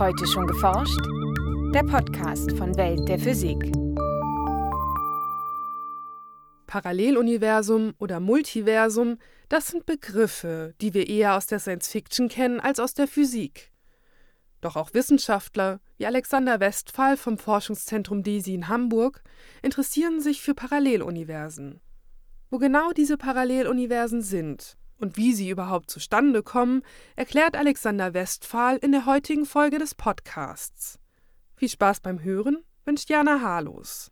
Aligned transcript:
Heute 0.00 0.26
schon 0.26 0.46
geforscht? 0.46 0.98
Der 1.74 1.82
Podcast 1.82 2.52
von 2.56 2.74
Welt 2.78 3.06
der 3.06 3.18
Physik. 3.18 3.70
Paralleluniversum 6.66 7.92
oder 7.98 8.18
Multiversum, 8.18 9.18
das 9.50 9.66
sind 9.66 9.84
Begriffe, 9.84 10.72
die 10.80 10.94
wir 10.94 11.06
eher 11.06 11.36
aus 11.36 11.44
der 11.44 11.58
Science 11.58 11.88
Fiction 11.88 12.30
kennen 12.30 12.60
als 12.60 12.80
aus 12.80 12.94
der 12.94 13.08
Physik. 13.08 13.72
Doch 14.62 14.76
auch 14.76 14.94
Wissenschaftler 14.94 15.80
wie 15.98 16.06
Alexander 16.06 16.60
Westphal 16.60 17.18
vom 17.18 17.36
Forschungszentrum 17.36 18.22
DESI 18.22 18.54
in 18.54 18.68
Hamburg 18.68 19.22
interessieren 19.60 20.22
sich 20.22 20.40
für 20.40 20.54
Paralleluniversen. 20.54 21.78
Wo 22.48 22.56
genau 22.56 22.92
diese 22.92 23.18
Paralleluniversen 23.18 24.22
sind 24.22 24.78
und 25.00 25.16
wie 25.16 25.32
sie 25.32 25.48
überhaupt 25.48 25.90
zustande 25.90 26.42
kommen, 26.42 26.82
erklärt 27.16 27.56
Alexander 27.56 28.14
Westphal 28.14 28.76
in 28.76 28.92
der 28.92 29.06
heutigen 29.06 29.46
Folge 29.46 29.78
des 29.78 29.94
Podcasts. 29.94 30.98
Viel 31.56 31.68
Spaß 31.68 32.00
beim 32.00 32.22
Hören 32.22 32.58
wünscht 32.84 33.10
Jana 33.10 33.40
Harlos. 33.40 34.10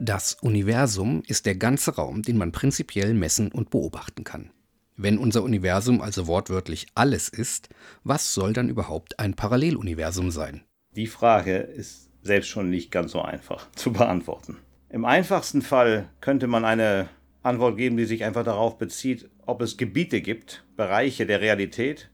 Das 0.00 0.34
Universum 0.40 1.22
ist 1.28 1.46
der 1.46 1.54
ganze 1.54 1.94
Raum, 1.94 2.22
den 2.22 2.36
man 2.36 2.50
prinzipiell 2.50 3.14
messen 3.14 3.52
und 3.52 3.70
beobachten 3.70 4.24
kann. 4.24 4.50
Wenn 4.96 5.16
unser 5.16 5.42
Universum 5.42 6.00
also 6.00 6.26
wortwörtlich 6.26 6.88
alles 6.94 7.28
ist, 7.28 7.68
was 8.04 8.34
soll 8.34 8.52
dann 8.52 8.68
überhaupt 8.68 9.18
ein 9.18 9.34
Paralleluniversum 9.34 10.30
sein? 10.30 10.62
Die 10.94 11.06
Frage 11.06 11.56
ist 11.56 12.10
selbst 12.22 12.48
schon 12.48 12.68
nicht 12.68 12.90
ganz 12.90 13.12
so 13.12 13.22
einfach 13.22 13.70
zu 13.72 13.92
beantworten. 13.92 14.58
Im 14.90 15.04
einfachsten 15.04 15.62
Fall 15.62 16.08
könnte 16.20 16.46
man 16.46 16.64
eine 16.64 17.08
Antwort 17.42 17.76
geben, 17.76 17.96
die 17.96 18.04
sich 18.04 18.24
einfach 18.24 18.44
darauf 18.44 18.78
bezieht, 18.78 19.28
ob 19.46 19.60
es 19.62 19.76
Gebiete 19.76 20.20
gibt, 20.20 20.64
Bereiche 20.76 21.26
der 21.26 21.40
Realität, 21.40 22.10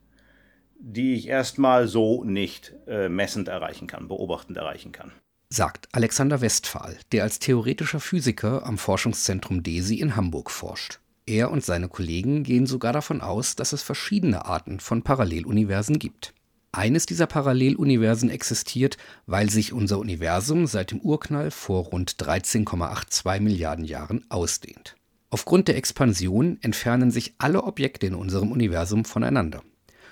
die 0.79 1.13
ich 1.13 1.27
erstmal 1.27 1.87
so 1.87 2.23
nicht 2.23 2.73
äh, 2.87 3.09
messend 3.09 3.47
erreichen 3.47 3.87
kann, 3.87 4.07
beobachtend 4.07 4.57
erreichen 4.57 4.91
kann. 4.91 5.11
Sagt 5.49 5.89
Alexander 5.91 6.41
Westphal, 6.41 6.97
der 7.11 7.23
als 7.23 7.39
theoretischer 7.39 7.99
Physiker 7.99 8.65
am 8.65 8.77
Forschungszentrum 8.77 9.63
DESI 9.63 9.99
in 9.99 10.15
Hamburg 10.15 10.51
forscht. 10.51 10.99
Er 11.25 11.51
und 11.51 11.63
seine 11.63 11.89
Kollegen 11.89 12.43
gehen 12.43 12.65
sogar 12.65 12.93
davon 12.93 13.21
aus, 13.21 13.55
dass 13.55 13.73
es 13.73 13.83
verschiedene 13.83 14.45
Arten 14.45 14.79
von 14.79 15.03
Paralleluniversen 15.03 15.99
gibt. 15.99 16.33
Eines 16.71 17.07
dieser 17.07 17.25
Paralleluniversen 17.25 18.29
existiert, 18.29 18.97
weil 19.25 19.49
sich 19.49 19.73
unser 19.73 19.97
Universum 19.97 20.67
seit 20.67 20.91
dem 20.91 20.99
Urknall 21.01 21.49
vor 21.49 21.85
rund 21.85 22.15
13,82 22.17 23.39
Milliarden 23.39 23.85
Jahren 23.85 24.23
ausdehnt. 24.29 24.95
Aufgrund 25.31 25.67
der 25.67 25.77
Expansion 25.77 26.57
entfernen 26.61 27.11
sich 27.11 27.35
alle 27.37 27.63
Objekte 27.63 28.07
in 28.07 28.15
unserem 28.15 28.51
Universum 28.51 29.05
voneinander. 29.05 29.61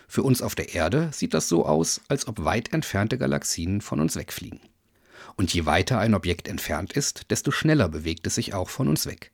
Für 0.07 0.21
uns 0.21 0.43
auf 0.43 0.53
der 0.53 0.75
Erde 0.75 1.09
sieht 1.11 1.33
das 1.33 1.49
so 1.49 1.65
aus, 1.65 2.01
als 2.07 2.27
ob 2.27 2.45
weit 2.45 2.71
entfernte 2.71 3.17
Galaxien 3.17 3.81
von 3.81 3.99
uns 3.99 4.15
wegfliegen. 4.15 4.59
Und 5.35 5.53
je 5.53 5.65
weiter 5.65 5.97
ein 5.99 6.13
Objekt 6.13 6.47
entfernt 6.47 6.93
ist, 6.93 7.31
desto 7.31 7.49
schneller 7.49 7.89
bewegt 7.89 8.27
es 8.27 8.35
sich 8.35 8.53
auch 8.53 8.69
von 8.69 8.87
uns 8.87 9.07
weg. 9.07 9.31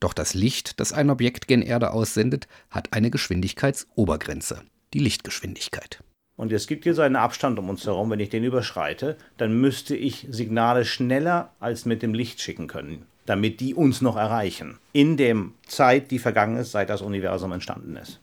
Doch 0.00 0.14
das 0.14 0.32
Licht, 0.32 0.80
das 0.80 0.92
ein 0.92 1.10
Objekt 1.10 1.46
gen 1.46 1.60
Erde 1.60 1.90
aussendet, 1.90 2.48
hat 2.70 2.94
eine 2.94 3.10
Geschwindigkeitsobergrenze, 3.10 4.62
die 4.94 4.98
Lichtgeschwindigkeit. 4.98 6.02
Und 6.36 6.52
es 6.52 6.66
gibt 6.66 6.84
hier 6.84 6.94
so 6.94 7.02
einen 7.02 7.16
Abstand 7.16 7.58
um 7.58 7.68
uns 7.68 7.84
herum, 7.84 8.10
wenn 8.10 8.20
ich 8.20 8.30
den 8.30 8.44
überschreite, 8.44 9.18
dann 9.36 9.60
müsste 9.60 9.94
ich 9.94 10.26
Signale 10.30 10.84
schneller 10.84 11.52
als 11.60 11.84
mit 11.84 12.02
dem 12.02 12.14
Licht 12.14 12.40
schicken 12.40 12.66
können 12.66 13.06
damit 13.28 13.60
die 13.60 13.74
uns 13.74 14.00
noch 14.00 14.16
erreichen. 14.16 14.78
In 14.92 15.18
der 15.18 15.36
Zeit, 15.66 16.10
die 16.10 16.18
vergangen 16.18 16.56
ist, 16.56 16.72
seit 16.72 16.88
das 16.88 17.02
Universum 17.02 17.52
entstanden 17.52 17.96
ist. 17.96 18.20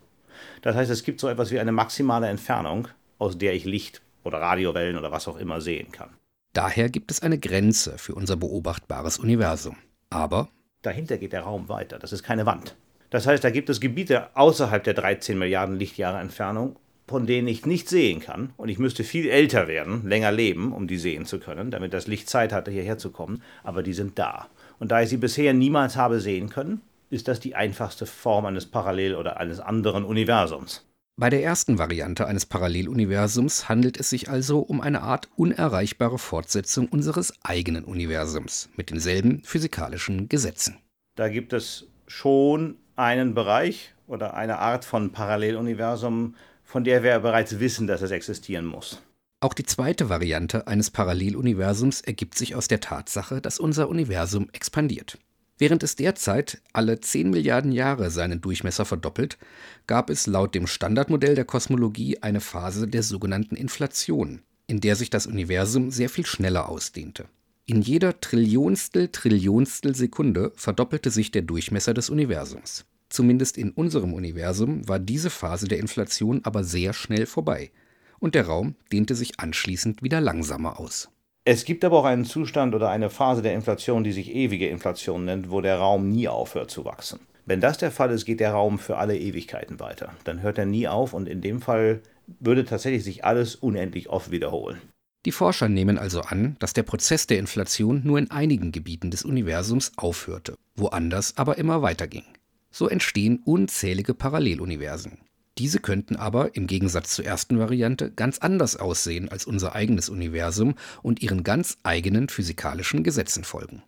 Das 0.63 0.75
heißt, 0.75 0.89
es 0.89 1.03
gibt 1.03 1.19
so 1.19 1.27
etwas 1.27 1.51
wie 1.51 1.59
eine 1.59 1.71
maximale 1.71 2.27
Entfernung, 2.27 2.87
aus 3.19 3.37
der 3.37 3.53
ich 3.53 3.65
Licht 3.65 4.01
oder 4.23 4.39
Radiowellen 4.39 4.97
oder 4.97 5.11
was 5.11 5.27
auch 5.27 5.37
immer 5.37 5.61
sehen 5.61 5.91
kann. 5.91 6.09
Daher 6.53 6.89
gibt 6.89 7.11
es 7.11 7.21
eine 7.21 7.37
Grenze 7.37 7.99
für 7.99 8.15
unser 8.15 8.35
beobachtbares 8.35 9.19
Universum. 9.19 9.75
Aber 10.09 10.49
dahinter 10.81 11.17
geht 11.19 11.33
der 11.33 11.41
Raum 11.41 11.69
weiter. 11.69 11.99
Das 11.99 12.11
ist 12.11 12.23
keine 12.23 12.47
Wand. 12.47 12.75
Das 13.11 13.27
heißt, 13.27 13.43
da 13.43 13.51
gibt 13.51 13.69
es 13.69 13.79
Gebiete 13.79 14.35
außerhalb 14.35 14.83
der 14.83 14.95
13 14.95 15.37
Milliarden 15.37 15.77
Lichtjahre 15.77 16.19
Entfernung, 16.19 16.77
von 17.07 17.27
denen 17.27 17.47
ich 17.47 17.67
nicht 17.67 17.89
sehen 17.89 18.21
kann. 18.21 18.53
Und 18.57 18.69
ich 18.69 18.79
müsste 18.79 19.03
viel 19.03 19.29
älter 19.29 19.67
werden, 19.67 20.07
länger 20.07 20.31
leben, 20.31 20.73
um 20.73 20.87
die 20.87 20.97
sehen 20.97 21.25
zu 21.25 21.39
können, 21.39 21.69
damit 21.69 21.93
das 21.93 22.07
Licht 22.07 22.27
Zeit 22.27 22.51
hatte, 22.51 22.71
hierher 22.71 22.97
zu 22.97 23.11
kommen. 23.11 23.43
Aber 23.63 23.83
die 23.83 23.93
sind 23.93 24.17
da. 24.17 24.47
Und 24.79 24.91
da 24.91 25.01
ich 25.01 25.09
sie 25.09 25.17
bisher 25.17 25.53
niemals 25.53 25.95
habe 25.95 26.19
sehen 26.19 26.49
können, 26.49 26.81
ist 27.09 27.27
das 27.27 27.39
die 27.39 27.55
einfachste 27.55 28.05
Form 28.05 28.45
eines 28.45 28.65
Parallel- 28.65 29.15
oder 29.15 29.37
eines 29.37 29.59
anderen 29.59 30.03
Universums. 30.03 30.85
Bei 31.17 31.29
der 31.29 31.41
ersten 31.43 31.77
Variante 31.77 32.27
eines 32.27 32.45
Paralleluniversums 32.45 33.69
handelt 33.69 33.97
es 33.97 34.09
sich 34.09 34.29
also 34.29 34.59
um 34.59 34.81
eine 34.81 35.01
Art 35.01 35.29
unerreichbare 35.37 36.17
Fortsetzung 36.17 36.89
unseres 36.89 37.33
eigenen 37.41 37.85
Universums 37.85 38.69
mit 38.75 38.89
denselben 38.89 39.41
physikalischen 39.45 40.27
Gesetzen. 40.27 40.77
Da 41.15 41.29
gibt 41.29 41.53
es 41.53 41.87
schon 42.05 42.75
einen 42.97 43.33
Bereich 43.33 43.93
oder 44.07 44.33
eine 44.33 44.59
Art 44.59 44.83
von 44.83 45.13
Paralleluniversum, 45.13 46.35
von 46.65 46.83
der 46.83 47.01
wir 47.01 47.17
bereits 47.19 47.61
wissen, 47.61 47.87
dass 47.87 48.01
es 48.01 48.11
existieren 48.11 48.65
muss. 48.65 49.01
Auch 49.45 49.53
die 49.53 49.63
zweite 49.63 50.09
Variante 50.09 50.65
eines 50.65 50.89
Paralleluniversums 50.89 52.01
ergibt 52.01 52.35
sich 52.35 52.55
aus 52.55 52.67
der 52.67 52.79
Tatsache, 52.79 53.41
dass 53.41 53.59
unser 53.59 53.89
Universum 53.89 54.49
expandiert. 54.53 55.19
Während 55.59 55.83
es 55.83 55.95
derzeit 55.95 56.63
alle 56.73 56.99
10 56.99 57.29
Milliarden 57.29 57.71
Jahre 57.71 58.09
seinen 58.09 58.41
Durchmesser 58.41 58.85
verdoppelt, 58.85 59.37
gab 59.85 60.09
es 60.09 60.25
laut 60.25 60.55
dem 60.55 60.65
Standardmodell 60.65 61.35
der 61.35 61.45
Kosmologie 61.45 62.23
eine 62.23 62.41
Phase 62.41 62.87
der 62.87 63.03
sogenannten 63.03 63.55
Inflation, 63.55 64.41
in 64.65 64.81
der 64.81 64.95
sich 64.95 65.11
das 65.11 65.27
Universum 65.27 65.91
sehr 65.91 66.09
viel 66.09 66.25
schneller 66.25 66.67
ausdehnte. 66.67 67.25
In 67.67 67.83
jeder 67.83 68.19
Trillionstel 68.19 69.09
Trillionstel 69.09 69.93
Sekunde 69.93 70.53
verdoppelte 70.55 71.11
sich 71.11 71.29
der 71.29 71.43
Durchmesser 71.43 71.93
des 71.93 72.09
Universums. 72.09 72.85
Zumindest 73.09 73.59
in 73.59 73.69
unserem 73.69 74.15
Universum 74.15 74.87
war 74.87 74.97
diese 74.97 75.29
Phase 75.29 75.67
der 75.67 75.77
Inflation 75.77 76.41
aber 76.45 76.63
sehr 76.63 76.93
schnell 76.93 77.27
vorbei– 77.27 77.69
und 78.19 78.35
der 78.35 78.47
Raum 78.47 78.75
dehnte 78.91 79.15
sich 79.15 79.39
anschließend 79.39 80.03
wieder 80.03 80.21
langsamer 80.21 80.79
aus. 80.79 81.09
Es 81.43 81.63
gibt 81.63 81.85
aber 81.85 81.99
auch 81.99 82.05
einen 82.05 82.25
Zustand 82.25 82.73
oder 82.73 82.89
eine 82.89 83.09
Phase 83.09 83.43
der 83.43 83.53
Inflation, 83.53 84.03
die 84.03 84.11
sich 84.11 84.33
ewige 84.33 84.67
Inflation 84.67 85.25
nennt, 85.25 85.51
wo 85.51 85.61
der 85.61 85.77
Raum 85.77 86.09
nie 86.09 86.27
aufhört 86.27 86.71
zu 86.71 86.85
wachsen. 86.85 87.19
Wenn 87.45 87.61
das 87.61 87.77
der 87.77 87.91
Fall 87.91 88.09
ist, 88.09 88.25
geht 88.25 88.39
der 88.39 88.53
Raum 88.53 88.79
für 88.79 88.97
alle 88.97 89.17
Ewigkeiten 89.17 89.79
weiter. 89.79 90.13
Dann 90.23 90.41
hört 90.41 90.57
er 90.57 90.65
nie 90.65 90.87
auf 90.87 91.13
und 91.13 91.29
in 91.29 91.41
dem 91.41 91.61
Fall 91.61 92.01
würde 92.39 92.65
tatsächlich 92.65 93.03
sich 93.03 93.23
alles 93.23 93.55
unendlich 93.55 94.09
oft 94.09 94.31
wiederholen. 94.31 94.81
Die 95.25 95.31
Forscher 95.31 95.69
nehmen 95.69 95.97
also 95.97 96.21
an, 96.21 96.55
dass 96.59 96.73
der 96.73 96.83
Prozess 96.83 97.27
der 97.27 97.39
Inflation 97.39 98.01
nur 98.03 98.17
in 98.17 98.31
einigen 98.31 98.71
Gebieten 98.71 99.11
des 99.11 99.23
Universums 99.23 99.91
aufhörte, 99.97 100.55
woanders 100.75 101.37
aber 101.37 101.57
immer 101.57 101.81
weiterging. 101.81 102.23
So 102.71 102.89
entstehen 102.89 103.41
unzählige 103.45 104.13
Paralleluniversen. 104.13 105.19
Diese 105.57 105.79
könnten 105.79 106.17
aber 106.17 106.55
im 106.55 106.67
Gegensatz 106.67 107.15
zur 107.15 107.25
ersten 107.25 107.57
Variante 107.59 108.11
ganz 108.11 108.39
anders 108.39 108.75
aussehen 108.75 109.29
als 109.29 109.45
unser 109.45 109.73
eigenes 109.73 110.09
Universum 110.09 110.75
und 111.01 111.21
ihren 111.21 111.43
ganz 111.43 111.77
eigenen 111.83 112.27
physikalischen 112.27 113.03
Gesetzen 113.03 113.45
folgen. 113.45 113.81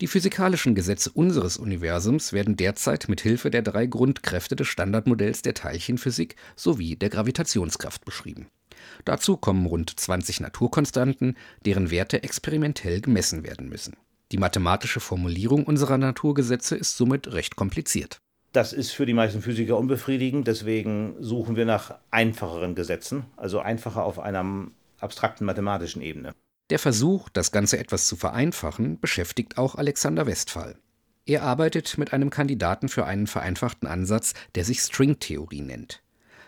Die 0.00 0.06
physikalischen 0.06 0.74
Gesetze 0.74 1.10
unseres 1.10 1.56
Universums 1.56 2.32
werden 2.32 2.56
derzeit 2.56 3.08
mit 3.08 3.20
Hilfe 3.20 3.50
der 3.50 3.62
drei 3.62 3.86
Grundkräfte 3.86 4.56
des 4.56 4.66
Standardmodells 4.66 5.42
der 5.42 5.54
Teilchenphysik 5.54 6.36
sowie 6.56 6.96
der 6.96 7.10
Gravitationskraft 7.10 8.04
beschrieben. 8.04 8.48
Dazu 9.04 9.36
kommen 9.36 9.64
rund 9.66 9.98
20 9.98 10.40
Naturkonstanten, 10.40 11.36
deren 11.64 11.90
Werte 11.90 12.22
experimentell 12.22 13.00
gemessen 13.00 13.44
werden 13.44 13.68
müssen. 13.68 13.96
Die 14.32 14.38
mathematische 14.38 15.00
Formulierung 15.00 15.64
unserer 15.64 15.96
Naturgesetze 15.96 16.76
ist 16.76 16.96
somit 16.96 17.32
recht 17.32 17.56
kompliziert. 17.56 18.20
Das 18.54 18.72
ist 18.72 18.92
für 18.92 19.04
die 19.04 19.14
meisten 19.14 19.42
Physiker 19.42 19.76
unbefriedigend, 19.76 20.46
deswegen 20.46 21.16
suchen 21.18 21.56
wir 21.56 21.64
nach 21.64 21.96
einfacheren 22.12 22.76
Gesetzen, 22.76 23.24
also 23.36 23.58
einfacher 23.58 24.04
auf 24.04 24.20
einer 24.20 24.68
abstrakten 25.00 25.44
mathematischen 25.44 26.00
Ebene. 26.00 26.36
Der 26.70 26.78
Versuch, 26.78 27.28
das 27.28 27.50
Ganze 27.50 27.78
etwas 27.78 28.06
zu 28.06 28.14
vereinfachen, 28.14 29.00
beschäftigt 29.00 29.58
auch 29.58 29.74
Alexander 29.74 30.28
Westphal. 30.28 30.76
Er 31.26 31.42
arbeitet 31.42 31.98
mit 31.98 32.12
einem 32.12 32.30
Kandidaten 32.30 32.88
für 32.88 33.06
einen 33.06 33.26
vereinfachten 33.26 33.88
Ansatz, 33.88 34.34
der 34.54 34.64
sich 34.64 34.78
Stringtheorie 34.78 35.62
nennt. 35.62 36.00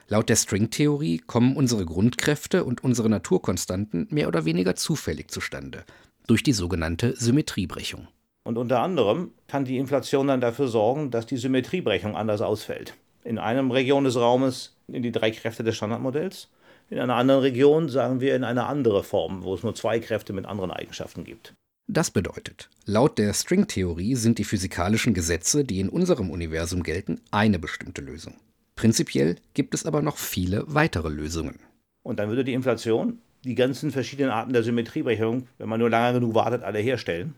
Laut 0.07 0.29
der 0.29 0.37
Stringtheorie 0.37 1.19
kommen 1.19 1.57
unsere 1.57 1.85
Grundkräfte 1.85 2.63
und 2.63 2.85
unsere 2.85 3.11
Naturkonstanten 3.11 4.07
mehr 4.11 4.29
oder 4.29 4.45
weniger 4.45 4.77
zufällig 4.77 5.33
zustande, 5.33 5.85
durch 6.29 6.45
die 6.45 6.53
sogenannte 6.53 7.17
Symmetriebrechung. 7.17 8.07
Und 8.47 8.59
unter 8.59 8.81
anderem 8.81 9.33
kann 9.49 9.65
die 9.65 9.77
Inflation 9.77 10.29
dann 10.29 10.41
dafür 10.41 10.69
sorgen, 10.69 11.11
dass 11.11 11.27
die 11.27 11.37
Symmetriebrechung 11.37 12.15
anders 12.15 12.41
ausfällt. 12.41 12.95
In 13.25 13.41
einer 13.41 13.75
Region 13.75 14.05
des 14.05 14.15
Raumes 14.15 14.77
in 14.87 15.03
die 15.03 15.11
drei 15.11 15.33
Kräfte 15.33 15.65
des 15.65 15.75
Standardmodells, 15.75 16.49
in 16.89 17.01
einer 17.01 17.17
anderen 17.17 17.41
Region 17.41 17.89
sagen 17.89 18.21
wir 18.21 18.37
in 18.37 18.45
eine 18.45 18.67
andere 18.67 19.03
Form, 19.03 19.43
wo 19.43 19.53
es 19.55 19.65
nur 19.65 19.75
zwei 19.75 19.99
Kräfte 19.99 20.33
mit 20.33 20.47
anderen 20.47 20.71
Eigenschaften 20.71 21.25
gibt. 21.25 21.55
Das 21.89 22.13
bedeutet, 22.13 22.71
laut 22.85 23.19
der 23.19 23.35
Stringtheorie 23.35 24.15
sind 24.15 24.39
die 24.39 24.45
physikalischen 24.45 25.13
Gesetze, 25.13 25.65
die 25.65 25.81
in 25.81 25.89
unserem 25.89 26.31
Universum 26.31 26.85
gelten, 26.85 27.21
eine 27.33 27.59
bestimmte 27.59 28.01
Lösung. 28.01 28.35
Prinzipiell 28.77 29.39
gibt 29.55 29.75
es 29.75 29.85
aber 29.85 30.03
noch 30.03 30.19
viele 30.19 30.63
weitere 30.69 31.09
Lösungen. 31.09 31.59
Und 32.05 32.21
dann 32.21 32.29
würde 32.29 32.45
die 32.45 32.55
Inflation 32.55 33.19
die 33.43 33.57
ganzen 33.57 33.91
verschiedenen 33.91 34.31
Arten 34.31 34.53
der 34.53 34.63
Symmetriebrechung, 34.63 35.49
wenn 35.59 35.69
man 35.69 35.81
nur 35.81 35.91
lange 35.91 36.21
genug 36.21 36.37
wartet, 36.37 36.63
alle 36.63 36.79
herstellen. 36.79 37.35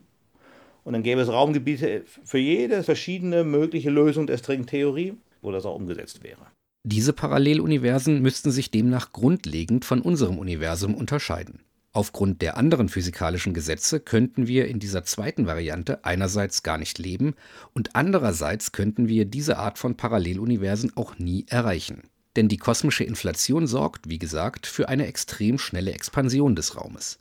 Und 0.89 0.95
dann 0.95 1.03
gäbe 1.03 1.21
es 1.21 1.29
Raumgebiete 1.29 2.05
für 2.25 2.39
jede 2.39 2.83
verschiedene 2.83 3.45
mögliche 3.45 3.91
Lösung 3.91 4.27
der 4.27 4.39
Stringtheorie, 4.39 5.13
wo 5.43 5.53
das 5.53 5.67
auch 5.67 5.75
umgesetzt 5.75 6.25
wäre. 6.25 6.47
Diese 6.83 7.13
Paralleluniversen 7.13 8.23
müssten 8.23 8.51
sich 8.51 8.71
demnach 8.71 9.13
grundlegend 9.13 9.85
von 9.85 10.01
unserem 10.01 10.39
Universum 10.39 10.95
unterscheiden. 10.95 11.61
Aufgrund 11.93 12.41
der 12.41 12.57
anderen 12.57 12.89
physikalischen 12.89 13.53
Gesetze 13.53 14.01
könnten 14.01 14.47
wir 14.47 14.67
in 14.67 14.79
dieser 14.79 15.05
zweiten 15.05 15.47
Variante 15.47 16.07
einerseits 16.07 16.63
gar 16.63 16.79
nicht 16.79 16.99
leben 16.99 17.35
und 17.75 17.95
andererseits 17.95 18.73
könnten 18.73 19.09
wir 19.09 19.27
diese 19.27 19.59
Art 19.59 19.77
von 19.77 19.95
Paralleluniversen 19.95 20.93
auch 20.97 21.19
nie 21.19 21.45
erreichen. 21.51 22.05
Denn 22.35 22.49
die 22.49 22.57
kosmische 22.57 23.05
Inflation 23.05 23.67
sorgt, 23.67 24.09
wie 24.09 24.19
gesagt, 24.19 24.67
für 24.67 24.89
eine 24.89 25.07
extrem 25.07 25.59
schnelle 25.59 25.93
Expansion 25.93 26.57
des 26.57 26.79
Raumes. 26.79 27.19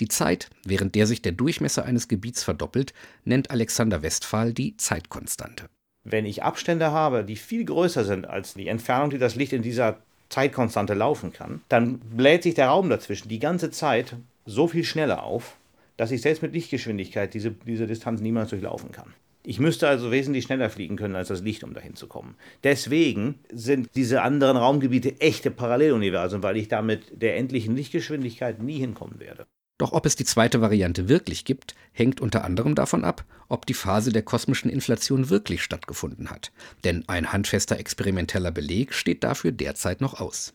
Die 0.00 0.08
Zeit, 0.08 0.50
während 0.64 0.94
der 0.94 1.06
sich 1.06 1.22
der 1.22 1.32
Durchmesser 1.32 1.84
eines 1.84 2.08
Gebiets 2.08 2.42
verdoppelt, 2.42 2.92
nennt 3.24 3.50
Alexander 3.50 4.02
Westphal 4.02 4.52
die 4.52 4.76
Zeitkonstante. 4.76 5.68
Wenn 6.04 6.26
ich 6.26 6.42
Abstände 6.42 6.90
habe, 6.90 7.24
die 7.24 7.36
viel 7.36 7.64
größer 7.64 8.04
sind 8.04 8.26
als 8.26 8.54
die 8.54 8.68
Entfernung, 8.68 9.10
die 9.10 9.18
das 9.18 9.36
Licht 9.36 9.52
in 9.52 9.62
dieser 9.62 9.98
Zeitkonstante 10.28 10.94
laufen 10.94 11.32
kann, 11.32 11.62
dann 11.68 11.98
bläht 11.98 12.42
sich 12.42 12.54
der 12.54 12.68
Raum 12.68 12.90
dazwischen 12.90 13.28
die 13.28 13.38
ganze 13.38 13.70
Zeit 13.70 14.16
so 14.46 14.68
viel 14.68 14.84
schneller 14.84 15.22
auf, 15.22 15.56
dass 15.96 16.10
ich 16.10 16.22
selbst 16.22 16.42
mit 16.42 16.52
Lichtgeschwindigkeit 16.52 17.32
diese, 17.32 17.52
diese 17.52 17.86
Distanz 17.86 18.20
niemals 18.20 18.50
durchlaufen 18.50 18.92
kann. 18.92 19.14
Ich 19.46 19.60
müsste 19.60 19.86
also 19.86 20.10
wesentlich 20.10 20.44
schneller 20.44 20.70
fliegen 20.70 20.96
können 20.96 21.16
als 21.16 21.28
das 21.28 21.42
Licht, 21.42 21.64
um 21.64 21.74
dahin 21.74 21.94
zu 21.96 22.06
kommen. 22.06 22.34
Deswegen 22.64 23.38
sind 23.52 23.90
diese 23.94 24.22
anderen 24.22 24.56
Raumgebiete 24.56 25.20
echte 25.20 25.50
Paralleluniversen, 25.50 26.42
weil 26.42 26.56
ich 26.56 26.68
damit 26.68 27.22
der 27.22 27.36
endlichen 27.36 27.76
Lichtgeschwindigkeit 27.76 28.62
nie 28.62 28.78
hinkommen 28.78 29.20
werde. 29.20 29.46
Doch 29.78 29.92
ob 29.92 30.06
es 30.06 30.14
die 30.14 30.24
zweite 30.24 30.60
Variante 30.60 31.08
wirklich 31.08 31.44
gibt, 31.44 31.74
hängt 31.92 32.20
unter 32.20 32.44
anderem 32.44 32.74
davon 32.74 33.04
ab, 33.04 33.24
ob 33.48 33.66
die 33.66 33.74
Phase 33.74 34.12
der 34.12 34.22
kosmischen 34.22 34.70
Inflation 34.70 35.30
wirklich 35.30 35.62
stattgefunden 35.62 36.30
hat. 36.30 36.52
Denn 36.84 37.04
ein 37.08 37.32
handfester 37.32 37.78
experimenteller 37.78 38.52
Beleg 38.52 38.94
steht 38.94 39.24
dafür 39.24 39.50
derzeit 39.50 40.00
noch 40.00 40.20
aus. 40.20 40.54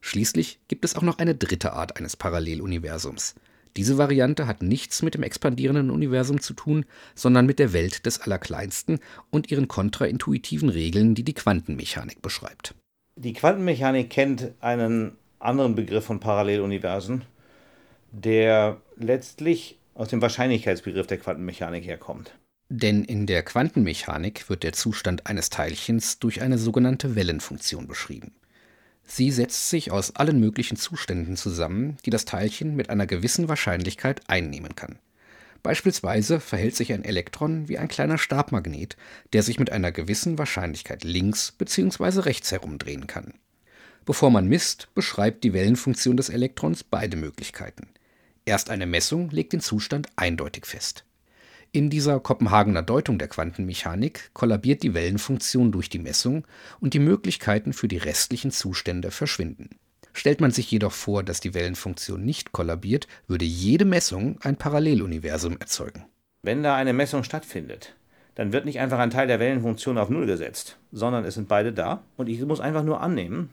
Schließlich 0.00 0.60
gibt 0.68 0.86
es 0.86 0.96
auch 0.96 1.02
noch 1.02 1.18
eine 1.18 1.34
dritte 1.34 1.74
Art 1.74 1.98
eines 1.98 2.16
Paralleluniversums. 2.16 3.34
Diese 3.76 3.98
Variante 3.98 4.46
hat 4.46 4.62
nichts 4.62 5.02
mit 5.02 5.14
dem 5.14 5.22
expandierenden 5.22 5.90
Universum 5.90 6.40
zu 6.40 6.54
tun, 6.54 6.86
sondern 7.14 7.46
mit 7.46 7.58
der 7.58 7.72
Welt 7.72 8.06
des 8.06 8.20
Allerkleinsten 8.20 8.98
und 9.30 9.50
ihren 9.50 9.68
kontraintuitiven 9.68 10.70
Regeln, 10.70 11.14
die 11.14 11.22
die 11.22 11.34
Quantenmechanik 11.34 12.22
beschreibt. 12.22 12.74
Die 13.16 13.32
Quantenmechanik 13.32 14.10
kennt 14.10 14.52
einen 14.60 15.12
anderen 15.38 15.74
Begriff 15.74 16.04
von 16.04 16.20
Paralleluniversen, 16.20 17.22
der 18.12 18.80
letztlich 18.96 19.78
aus 19.94 20.08
dem 20.08 20.22
Wahrscheinlichkeitsbegriff 20.22 21.06
der 21.06 21.18
Quantenmechanik 21.18 21.84
herkommt. 21.84 22.32
Denn 22.68 23.04
in 23.04 23.26
der 23.26 23.42
Quantenmechanik 23.42 24.48
wird 24.48 24.62
der 24.62 24.72
Zustand 24.72 25.26
eines 25.26 25.50
Teilchens 25.50 26.20
durch 26.20 26.40
eine 26.40 26.56
sogenannte 26.56 27.16
Wellenfunktion 27.16 27.88
beschrieben. 27.88 28.32
Sie 29.04 29.32
setzt 29.32 29.70
sich 29.70 29.90
aus 29.90 30.14
allen 30.14 30.38
möglichen 30.38 30.76
Zuständen 30.76 31.36
zusammen, 31.36 31.96
die 32.06 32.10
das 32.10 32.24
Teilchen 32.26 32.76
mit 32.76 32.88
einer 32.88 33.08
gewissen 33.08 33.48
Wahrscheinlichkeit 33.48 34.20
einnehmen 34.28 34.76
kann. 34.76 35.00
Beispielsweise 35.64 36.38
verhält 36.38 36.76
sich 36.76 36.92
ein 36.92 37.04
Elektron 37.04 37.68
wie 37.68 37.76
ein 37.76 37.88
kleiner 37.88 38.18
Stabmagnet, 38.18 38.96
der 39.32 39.42
sich 39.42 39.58
mit 39.58 39.72
einer 39.72 39.90
gewissen 39.90 40.38
Wahrscheinlichkeit 40.38 41.02
links 41.02 41.52
bzw. 41.52 42.20
rechts 42.20 42.52
herumdrehen 42.52 43.08
kann. 43.08 43.34
Bevor 44.06 44.30
man 44.30 44.46
misst, 44.46 44.88
beschreibt 44.94 45.44
die 45.44 45.52
Wellenfunktion 45.52 46.16
des 46.16 46.28
Elektrons 46.28 46.84
beide 46.84 47.16
Möglichkeiten. 47.16 47.88
Erst 48.50 48.68
eine 48.68 48.86
Messung 48.86 49.30
legt 49.30 49.52
den 49.52 49.60
Zustand 49.60 50.08
eindeutig 50.16 50.66
fest. 50.66 51.04
In 51.70 51.88
dieser 51.88 52.18
Kopenhagener 52.18 52.82
Deutung 52.82 53.16
der 53.16 53.28
Quantenmechanik 53.28 54.30
kollabiert 54.32 54.82
die 54.82 54.92
Wellenfunktion 54.92 55.70
durch 55.70 55.88
die 55.88 56.00
Messung 56.00 56.44
und 56.80 56.92
die 56.92 56.98
Möglichkeiten 56.98 57.72
für 57.72 57.86
die 57.86 57.98
restlichen 57.98 58.50
Zustände 58.50 59.12
verschwinden. 59.12 59.70
Stellt 60.12 60.40
man 60.40 60.50
sich 60.50 60.68
jedoch 60.68 60.90
vor, 60.90 61.22
dass 61.22 61.38
die 61.38 61.54
Wellenfunktion 61.54 62.24
nicht 62.24 62.50
kollabiert, 62.50 63.06
würde 63.28 63.44
jede 63.44 63.84
Messung 63.84 64.36
ein 64.42 64.56
Paralleluniversum 64.56 65.56
erzeugen. 65.60 66.06
Wenn 66.42 66.64
da 66.64 66.74
eine 66.74 66.92
Messung 66.92 67.22
stattfindet, 67.22 67.94
dann 68.34 68.52
wird 68.52 68.64
nicht 68.64 68.80
einfach 68.80 68.98
ein 68.98 69.10
Teil 69.10 69.28
der 69.28 69.38
Wellenfunktion 69.38 69.96
auf 69.96 70.10
Null 70.10 70.26
gesetzt, 70.26 70.76
sondern 70.90 71.24
es 71.24 71.34
sind 71.34 71.46
beide 71.46 71.72
da 71.72 72.02
und 72.16 72.28
ich 72.28 72.40
muss 72.40 72.58
einfach 72.58 72.82
nur 72.82 73.00
annehmen, 73.00 73.50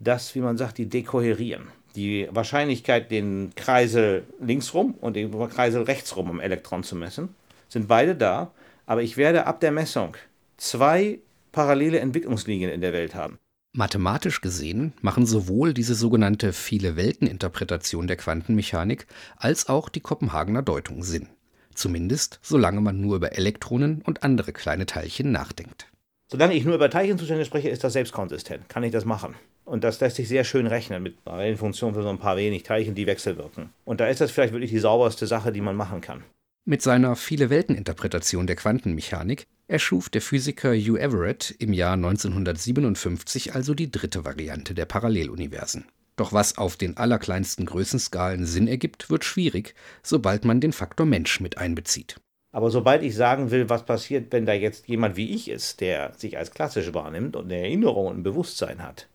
dass, 0.00 0.34
wie 0.34 0.40
man 0.40 0.56
sagt, 0.56 0.78
die 0.78 0.86
dekoherieren 0.86 1.68
die 1.96 2.28
Wahrscheinlichkeit, 2.30 3.10
den 3.10 3.52
Kreisel 3.56 4.24
linksrum 4.40 4.94
und 5.00 5.16
den 5.16 5.30
Kreisel 5.48 5.82
rechtsrum 5.82 6.30
am 6.30 6.40
Elektron 6.40 6.82
zu 6.82 6.96
messen, 6.96 7.34
sind 7.68 7.88
beide 7.88 8.14
da, 8.14 8.50
aber 8.86 9.02
ich 9.02 9.16
werde 9.16 9.46
ab 9.46 9.60
der 9.60 9.72
Messung 9.72 10.16
zwei 10.56 11.18
parallele 11.52 12.00
Entwicklungslinien 12.00 12.70
in 12.70 12.80
der 12.80 12.92
Welt 12.92 13.14
haben. 13.14 13.38
Mathematisch 13.72 14.40
gesehen 14.40 14.94
machen 15.00 15.26
sowohl 15.26 15.74
diese 15.74 15.94
sogenannte 15.94 16.52
Viele-Welten-Interpretation 16.52 18.08
der 18.08 18.16
Quantenmechanik 18.16 19.06
als 19.36 19.68
auch 19.68 19.88
die 19.88 20.00
Kopenhagener 20.00 20.62
Deutung 20.62 21.04
Sinn. 21.04 21.28
Zumindest 21.74 22.40
solange 22.42 22.80
man 22.80 23.00
nur 23.00 23.14
über 23.14 23.38
Elektronen 23.38 24.02
und 24.02 24.24
andere 24.24 24.52
kleine 24.52 24.86
Teilchen 24.86 25.30
nachdenkt. 25.30 25.86
Solange 26.26 26.54
ich 26.54 26.64
nur 26.64 26.74
über 26.74 26.90
Teilchenzustände 26.90 27.44
spreche, 27.44 27.68
ist 27.68 27.84
das 27.84 27.92
selbstkonsistent. 27.92 28.68
Kann 28.68 28.82
ich 28.82 28.92
das 28.92 29.04
machen? 29.04 29.34
Und 29.70 29.84
das 29.84 30.00
lässt 30.00 30.16
sich 30.16 30.26
sehr 30.26 30.42
schön 30.42 30.66
rechnen 30.66 31.00
mit 31.00 31.22
Parallelfunktionen 31.24 31.94
für 31.94 32.02
so 32.02 32.08
ein 32.08 32.18
paar 32.18 32.36
wenig 32.36 32.64
Teilchen, 32.64 32.96
die 32.96 33.06
wechselwirken. 33.06 33.70
Und 33.84 34.00
da 34.00 34.08
ist 34.08 34.20
das 34.20 34.32
vielleicht 34.32 34.52
wirklich 34.52 34.72
die 34.72 34.80
sauberste 34.80 35.28
Sache, 35.28 35.52
die 35.52 35.60
man 35.60 35.76
machen 35.76 36.00
kann. 36.00 36.24
Mit 36.64 36.82
seiner 36.82 37.14
Viele-Welten-Interpretation 37.14 38.48
der 38.48 38.56
Quantenmechanik 38.56 39.44
erschuf 39.68 40.08
der 40.08 40.22
Physiker 40.22 40.74
Hugh 40.74 40.98
Everett 40.98 41.54
im 41.60 41.72
Jahr 41.72 41.92
1957 41.92 43.54
also 43.54 43.74
die 43.74 43.92
dritte 43.92 44.24
Variante 44.24 44.74
der 44.74 44.86
Paralleluniversen. 44.86 45.84
Doch 46.16 46.32
was 46.32 46.58
auf 46.58 46.74
den 46.74 46.96
allerkleinsten 46.96 47.64
Größenskalen 47.64 48.46
Sinn 48.46 48.66
ergibt, 48.66 49.08
wird 49.08 49.24
schwierig, 49.24 49.76
sobald 50.02 50.44
man 50.44 50.60
den 50.60 50.72
Faktor 50.72 51.06
Mensch 51.06 51.38
mit 51.38 51.58
einbezieht. 51.58 52.16
Aber 52.50 52.72
sobald 52.72 53.04
ich 53.04 53.14
sagen 53.14 53.52
will, 53.52 53.68
was 53.68 53.86
passiert, 53.86 54.32
wenn 54.32 54.46
da 54.46 54.52
jetzt 54.52 54.88
jemand 54.88 55.16
wie 55.16 55.30
ich 55.30 55.48
ist, 55.48 55.80
der 55.80 56.12
sich 56.16 56.38
als 56.38 56.50
klassisch 56.50 56.92
wahrnimmt 56.92 57.36
und 57.36 57.44
eine 57.44 57.58
Erinnerung 57.58 58.08
und 58.08 58.18
ein 58.18 58.22
Bewusstsein 58.24 58.82
hat, 58.82 59.06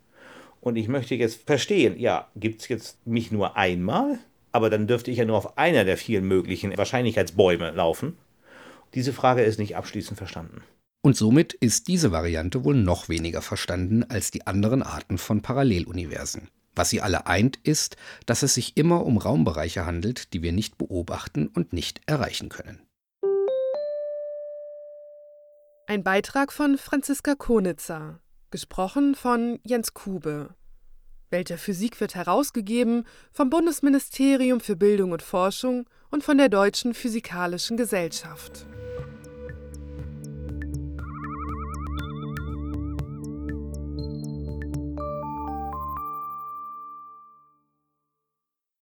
und 0.66 0.78
ich 0.78 0.88
möchte 0.88 1.14
jetzt 1.14 1.46
verstehen, 1.46 2.00
ja, 2.00 2.28
gibt 2.36 2.62
es 2.62 2.68
jetzt 2.70 3.06
mich 3.06 3.32
nur 3.32 3.56
einmal? 3.56 4.18
Aber 4.52 4.72
dann 4.72 4.88
dürfte 4.88 5.12
ich 5.12 5.20
ja 5.20 5.26
nur 5.26 5.38
auf 5.38 5.60
einer 5.60 5.86
der 5.86 5.96
vielen 5.96 6.28
möglichen 6.28 6.76
Wahrscheinlichkeitsbäume 6.76 7.70
laufen. 7.70 8.18
Diese 8.96 9.14
Frage 9.14 9.44
ist 9.44 9.60
nicht 9.60 9.76
abschließend 9.76 10.18
verstanden. 10.18 10.64
Und 11.04 11.16
somit 11.16 11.54
ist 11.54 11.88
diese 11.88 12.12
Variante 12.12 12.64
wohl 12.64 12.74
noch 12.74 13.10
weniger 13.10 13.44
verstanden 13.44 14.06
als 14.06 14.32
die 14.32 14.48
anderen 14.48 14.82
Arten 14.82 15.20
von 15.20 15.44
Paralleluniversen. 15.44 16.50
Was 16.74 16.90
sie 16.90 17.00
alle 17.00 17.28
eint, 17.28 17.60
ist, 17.62 17.96
dass 18.26 18.42
es 18.42 18.56
sich 18.56 18.76
immer 18.76 19.06
um 19.06 19.20
Raumbereiche 19.20 19.86
handelt, 19.86 20.34
die 20.34 20.42
wir 20.42 20.52
nicht 20.52 20.80
beobachten 20.80 21.46
und 21.46 21.74
nicht 21.74 22.02
erreichen 22.08 22.50
können. 22.50 22.82
Ein 25.86 26.04
Beitrag 26.04 26.52
von 26.52 26.80
Franziska 26.80 27.36
Konitzer, 27.36 28.20
Gesprochen 28.56 29.16
von 29.16 29.60
Jens 29.66 29.94
Kube. 29.94 30.56
Welt 31.30 31.50
der 31.50 31.58
Physik 31.58 32.00
wird 32.00 32.16
herausgegeben 32.16 33.04
vom 33.34 33.50
Bundesministerium 33.50 34.62
für 34.62 34.78
Bildung 34.78 35.12
und 35.12 35.22
Forschung 35.22 35.90
und 36.10 36.24
von 36.24 36.38
der 36.38 36.48
Deutschen 36.48 36.94
Physikalischen 36.94 37.76
Gesellschaft. 37.76 38.66